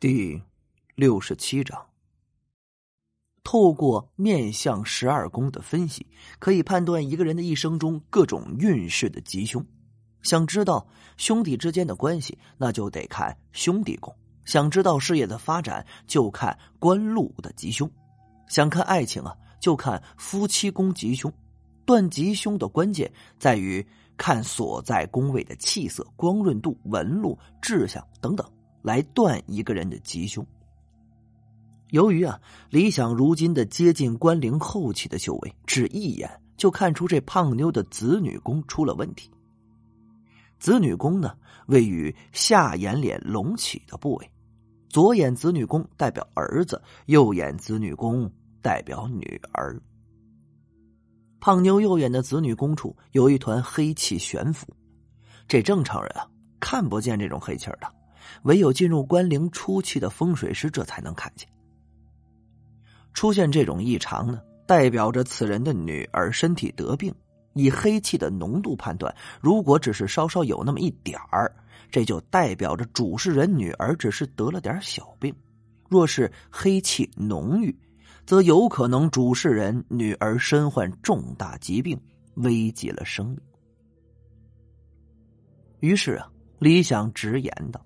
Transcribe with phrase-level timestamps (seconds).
[0.00, 0.42] 第
[0.94, 1.78] 六十七章，
[3.44, 6.06] 透过面相十二宫的分析，
[6.38, 9.62] 可以判断一个人的一生中各种运势的吉凶。
[10.22, 14.10] 想知道兄弟之间的关系，那就得看兄弟宫；
[14.46, 17.86] 想知道事业的发展，就看官禄的吉凶；
[18.48, 21.30] 想看爱情啊，就看夫妻宫吉凶。
[21.84, 23.86] 断吉凶的关键在于
[24.16, 28.50] 看所在宫位的气色、光润度、纹路、志向等等。
[28.82, 30.46] 来断一个人的吉凶。
[31.90, 39.30] 由于啊，李想如今的接近关灵后期的修为，只一眼就看出这胖妞的子女宫出了问题。
[40.58, 44.30] 子女宫呢，位于下眼脸隆起的部位，
[44.88, 48.30] 左眼子女宫代表儿子，右眼子女宫
[48.62, 49.80] 代表女儿。
[51.40, 54.66] 胖妞右眼的子女宫处有一团黑气悬浮，
[55.48, 56.28] 这正常人啊
[56.60, 57.99] 看不见这种黑气的。
[58.42, 61.48] 唯有进入关灵初期的风水师，这才能看见。
[63.12, 67.14] 出现这种异常呢，代表着此人的女儿身体得病。
[67.54, 71.52] 以黑气的浓度判断，如果只是稍稍有那么一点儿，
[71.90, 75.34] 这就代表着主事人女儿只是得了点小病；
[75.88, 77.76] 若是黑气浓郁，
[78.24, 82.00] 则有可能主事人女儿身患重大疾病，
[82.34, 83.40] 危及了生命。
[85.80, 87.84] 于是啊，李想直言道。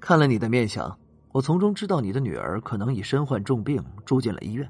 [0.00, 0.98] 看了你的面相，
[1.30, 4.68] 我从中知道你的女儿可能已身患重病，住进了医院。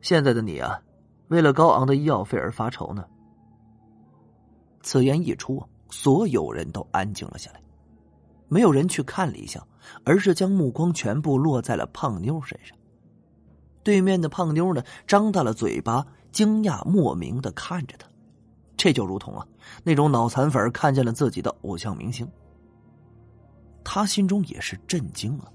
[0.00, 0.80] 现在的你啊，
[1.28, 3.04] 为了高昂的医药费而发愁呢。
[4.80, 7.60] 此言一出，所有人都安静了下来，
[8.48, 9.66] 没有人去看李想，
[10.04, 12.76] 而是将目光全部落在了胖妞身上。
[13.82, 18.08] 对面的胖妞呢，张大了嘴巴，惊讶莫名的看着他，
[18.76, 19.46] 这就如同啊，
[19.84, 22.26] 那种脑残粉看见了自己的偶像明星。
[23.90, 25.50] 他心中也是震惊了，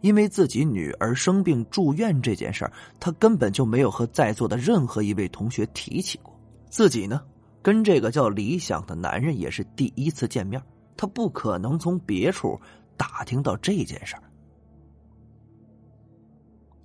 [0.00, 6.32] 因为自己女儿生病住院这件事儿，他根本就没有和在座的任何一位同学提起过。
[6.70, 7.20] 自己呢，
[7.60, 10.62] 跟这个叫李想的男人也是第一次见面，
[10.96, 12.56] 他不可能从别处
[12.96, 14.22] 打听到这件事儿。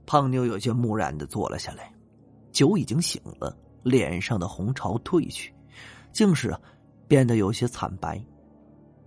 [0.08, 1.94] 胖妞有些木然的坐了下来，
[2.52, 5.54] 酒已经醒了，脸上的红潮褪去，
[6.12, 6.52] 竟是
[7.08, 8.20] 变得有些惨白。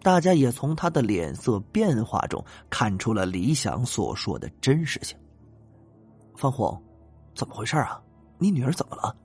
[0.06, 2.40] 大家也从他的脸色变化中
[2.70, 5.18] 看出了李想所说的真实性。
[6.36, 6.80] 方红，
[7.34, 8.00] 怎么回事啊？
[8.38, 9.16] 你女儿怎么了？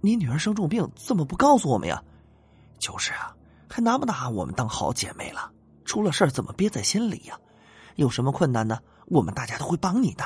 [0.00, 2.02] 你女儿生重病，怎么不告诉我们呀？
[2.78, 3.36] 就是啊，
[3.68, 5.52] 还拿不拿我们当好姐妹了？
[5.84, 7.38] 出了事怎么憋在心里呀？
[7.96, 8.78] 有什么困难呢？
[9.08, 10.24] 我们大家都会帮你的。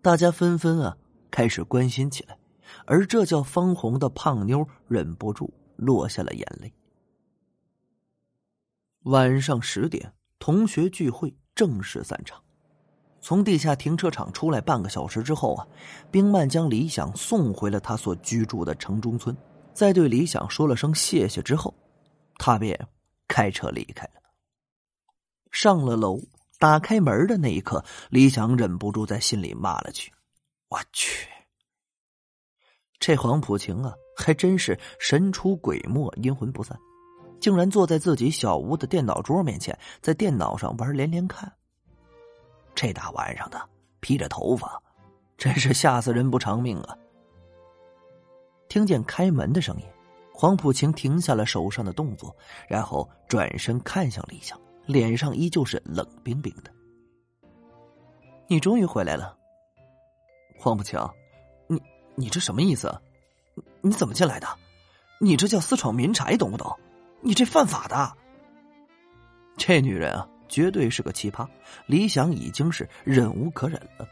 [0.00, 0.96] 大家纷纷啊
[1.30, 2.38] 开始关心起来，
[2.86, 6.72] 而这叫方红的胖妞忍不住落下了眼泪。
[9.04, 12.42] 晚上十点，同学聚会正式散场。
[13.20, 15.66] 从地下停车场出来半个小时之后啊，
[16.10, 19.36] 冰曼将李想送回了他所居住的城中村，
[19.72, 21.74] 在对李想说了声谢谢之后，
[22.36, 22.78] 他便
[23.26, 24.20] 开车离开了。
[25.50, 26.20] 上了楼，
[26.58, 30.12] 打开门的那一刻，李想忍不住在心里骂了句
[30.68, 31.28] ：“我去，
[33.00, 36.78] 这黄浦晴啊，还真是神出鬼没，阴魂不散。”
[37.40, 41.52] 竟然坐在自己小屋的电脑桌面前，在电脑上玩连连看。
[42.74, 43.60] 这大晚上的
[44.00, 44.80] 披着头发，
[45.36, 46.96] 真是吓死人不偿命啊！
[48.68, 49.84] 听见开门的声音，
[50.32, 52.36] 黄浦晴停下了手上的动作，
[52.68, 56.70] 然后转身看向李想，脸上依旧是冷冰冰的。
[58.46, 59.36] 你终于回来了，
[60.56, 61.00] 黄浦晴，
[61.66, 61.82] 你
[62.14, 62.94] 你这什么意思？
[63.80, 64.46] 你怎么进来的？
[65.20, 66.78] 你这叫私闯民宅，懂不懂？
[67.20, 68.16] 你这犯法的！
[69.56, 71.46] 这女人啊，绝对是个奇葩。
[71.86, 74.08] 李想已经是忍无可忍了。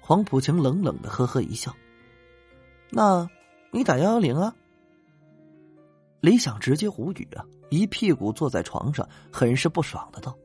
[0.00, 1.74] 黄浦晴冷冷的呵呵一笑
[2.90, 3.28] ：“那，
[3.70, 4.54] 你打幺幺零啊？”
[6.20, 10.36] 李想直接无语啊，一屁股坐在床上，很是不爽的道：“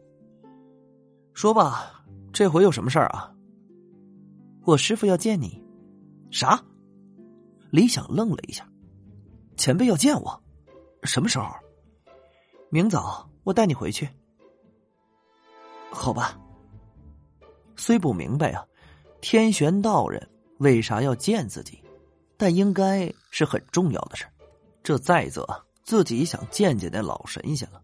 [1.34, 3.34] 说吧，这回有什么事儿啊？”
[4.66, 5.62] 我师傅要见你。
[6.32, 6.64] 啥？
[7.70, 8.68] 李想愣了一下，
[9.58, 10.43] 前辈要见我。
[11.04, 11.48] 什么时候？
[12.70, 14.10] 明早我带你回去。
[15.92, 16.40] 好吧。
[17.76, 18.66] 虽不明白啊，
[19.20, 20.30] 天玄道人
[20.60, 21.84] 为啥要见自己，
[22.38, 24.26] 但应该是很重要的事
[24.82, 25.46] 这再则
[25.84, 27.82] 自己想见见那老神仙了。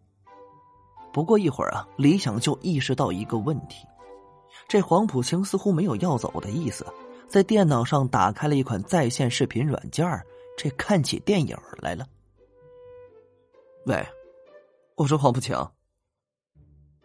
[1.11, 3.85] 不过一会儿啊，李想就意识到一个问题：
[4.67, 6.85] 这黄浦清似乎没有要走的意思，
[7.27, 10.07] 在电脑上打开了一款在线视频软件
[10.57, 12.07] 这看起电影来了。
[13.85, 14.05] 喂，
[14.95, 15.55] 我说黄浦晴，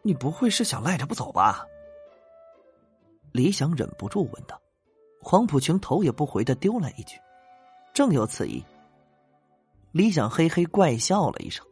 [0.02, 1.64] 你不会是想赖着不走吧？
[3.32, 4.60] 李想忍不住问道。
[5.22, 7.18] 黄浦晴头也不回的丢了一句
[7.94, 8.62] ：“正有此意。”
[9.92, 11.64] 李想嘿嘿怪笑了一声：“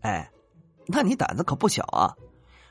[0.00, 0.30] 哎，
[0.86, 2.16] 那你胆子可不小啊！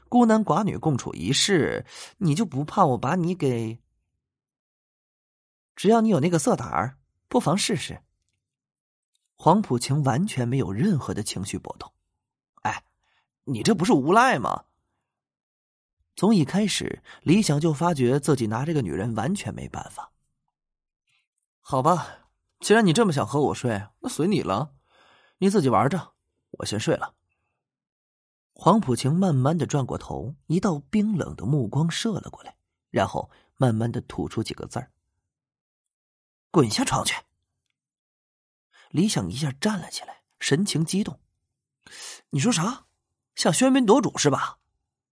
[0.09, 1.85] 孤男寡女共处一室，
[2.17, 3.77] 你就不怕我把你给……
[5.75, 6.97] 只要你有那个色胆儿，
[7.27, 8.01] 不妨试试。”
[9.35, 11.91] 黄浦晴完全没有任何的情绪波动。
[12.61, 12.83] 哎，
[13.43, 14.65] 你这不是无赖吗？
[16.15, 20.11] 从一开始，李想就发觉自己拿这个女人完全没办法。
[21.59, 22.29] 好吧，
[22.59, 24.73] 既然你这么想和我睡，那随你了，
[25.39, 26.13] 你自己玩着，
[26.51, 27.13] 我先睡了。
[28.53, 32.55] 黄浦晴慢慢的转过头，一道冰冷的目光射了过来，
[32.89, 34.91] 然后慢慢的吐出几个字儿
[36.49, 37.13] ：“滚下床去。”
[38.95, 41.19] 李想一下站了起来，神情激动
[42.31, 42.85] ：“你说啥？
[43.35, 44.55] 想喧宾夺主是吧？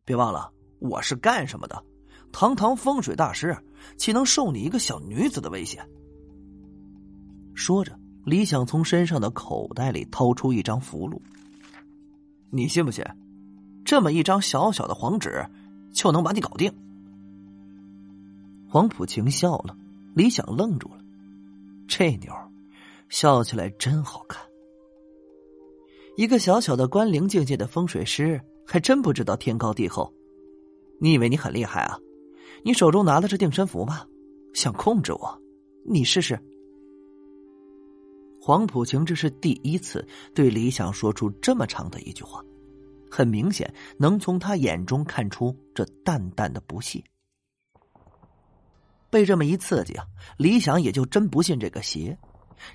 [0.05, 1.83] 别忘了。”我是干什么的？
[2.31, 3.57] 堂堂风水大师，
[3.97, 5.85] 岂能受你一个小女子的威胁？
[7.53, 11.19] 说着，李想从身上的口袋里掏出一张符箓。
[12.51, 13.03] 你信不信？
[13.83, 15.45] 这么一张小小的黄纸，
[15.93, 16.73] 就能把你搞定？
[18.69, 19.75] 黄浦晴笑了，
[20.15, 21.03] 李想愣住了。
[21.85, 22.33] 这妞
[23.09, 24.41] 笑起来真好看。
[26.15, 30.13] 一个小小的关灵境界的风水师，还真不知道天高地厚。
[30.99, 31.97] 你以为你很厉害啊？
[32.63, 34.05] 你手中拿的是定身符吗？
[34.53, 35.41] 想控制我？
[35.85, 36.39] 你试试。
[38.39, 40.05] 黄浦晴这是第一次
[40.35, 42.43] 对李想说出这么长的一句话，
[43.09, 47.03] 很明显能从他眼中看出这淡淡的不屑。
[49.09, 50.05] 被这么一刺激啊，
[50.37, 52.17] 李想也就真不信这个邪，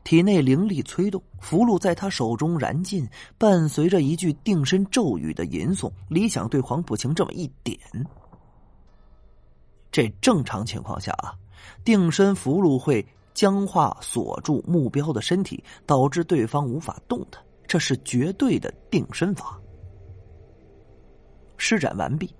[0.05, 7.79] 体内灵力催动，符箓在他手中燃尽，伴随着一句定身咒语的吟诵，李想对黄浦晴这么一点。
[9.91, 11.35] 这正常情况下啊，
[11.85, 13.05] 定身符箓会
[13.35, 19.59] 僵化锁住目标的身体，导致对方无法动弹，这是绝对的定身法。
[21.57, 22.33] 施展完毕，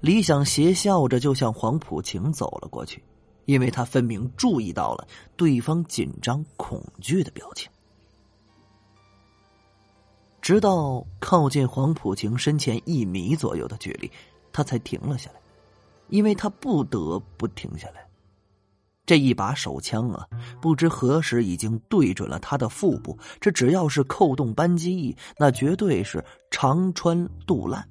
[0.00, 3.02] 李想邪笑着就向黄浦晴走了过去，
[3.44, 5.06] 因为他分明注意到了
[5.36, 7.70] 对方紧张恐惧的表情。
[10.40, 14.10] 直到靠近黄浦晴身前一米左右的距离，
[14.52, 15.40] 他才停了下来。
[16.08, 18.06] 因为他不得不停下来，
[19.06, 20.28] 这一把手枪啊，
[20.60, 23.18] 不知何时已经对准了他的腹部。
[23.40, 27.88] 这只要是扣动扳机，那绝对是长穿肚烂。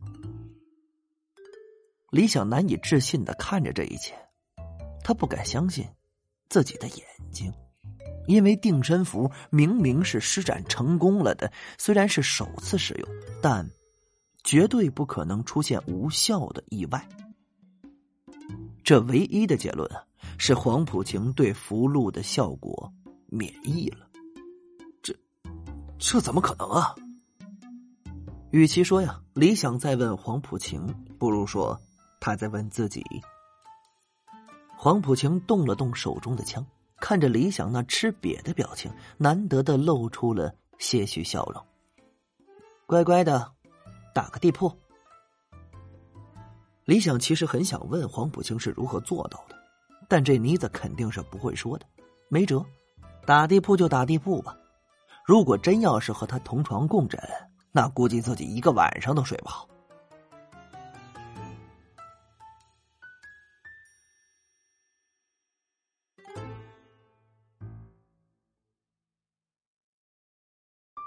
[2.11, 4.13] 李想难以置信的看着这一切，
[5.03, 5.85] 他不敢相信
[6.49, 7.51] 自己的眼睛，
[8.27, 13.09] 因为定身符明明是施展成功了的，虽然是首次使用，
[13.41, 13.69] 但
[14.43, 17.07] 绝对不可能出现无效的意外。
[18.83, 20.03] 这唯一的结论啊，
[20.37, 22.91] 是黄浦晴对符箓的效果
[23.27, 24.07] 免疫了。
[25.01, 25.15] 这，
[25.97, 26.93] 这怎么可能啊？
[28.51, 30.85] 与其说呀，李想在问黄浦晴，
[31.17, 31.79] 不如说
[32.19, 33.01] 他在问自己。
[34.83, 36.61] 黄浦晴动了动手中的枪，
[36.97, 41.65] 看着李想那吃瘪的表情，难得的露出了些许笑容。
[42.85, 43.49] 乖乖的，
[44.13, 44.69] 打个地铺。
[46.83, 49.55] 李想其实很想问黄浦清是如何做到的，
[50.09, 51.85] 但这妮子肯定是不会说的。
[52.27, 52.61] 没辙，
[53.25, 54.53] 打地铺就打地铺吧。
[55.25, 57.17] 如果真要是和他同床共枕，
[57.71, 59.65] 那估计自己一个晚上都睡不好。